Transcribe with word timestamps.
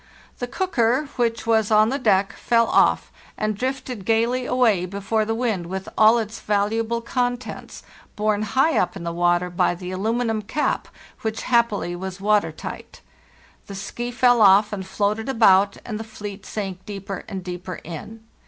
The 0.39 0.47
cooker, 0.47 1.09
which 1.15 1.45
was 1.45 1.69
on 1.69 1.89
the 1.89 1.99
deck, 1.99 2.33
fell 2.33 2.65
off, 2.65 3.11
and 3.37 3.55
drifted 3.55 4.03
gayly 4.03 4.47
away 4.47 4.87
before 4.87 5.25
the 5.25 5.35
wind 5.35 5.67
with 5.67 5.87
all 5.95 6.17
its 6.17 6.39
valuable 6.39 7.01
contents, 7.01 7.83
borne 8.15 8.41
high 8.41 8.79
up 8.79 8.95
in 8.95 9.03
the 9.03 9.13
water 9.13 9.51
by 9.51 9.75
the 9.75 9.91
aluminium 9.91 10.41
cap, 10.41 10.87
which 11.21 11.43
happily 11.43 11.95
was 11.95 12.19
water 12.19 12.51
tight. 12.51 13.01
The 13.67 13.75
'ski' 13.75 14.09
fell 14.09 14.41
off 14.41 14.73
and 14.73 14.83
floated 14.87 15.29
about, 15.29 15.77
and 15.85 15.99
the 15.99 16.03
fleet 16.03 16.47
sank 16.47 16.83
deeper 16.87 17.23
and 17.29 17.43
deeper 17.43 17.75
in. 17.83 18.23